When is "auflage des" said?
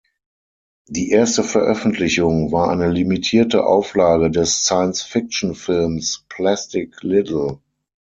3.67-4.63